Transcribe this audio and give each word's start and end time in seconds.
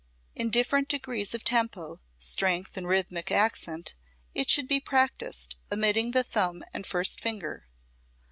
In 0.33 0.49
different 0.49 0.87
degrees 0.87 1.35
of 1.35 1.43
tempo, 1.43 1.99
strength 2.17 2.75
and 2.75 2.87
rhythmic 2.87 3.29
accent 3.31 3.93
it 4.33 4.49
should 4.49 4.67
be 4.67 4.79
practised, 4.79 5.57
omitting 5.71 6.09
the 6.09 6.23
thumb 6.23 6.63
and 6.73 6.87
first 6.87 7.19
finger. 7.21 7.67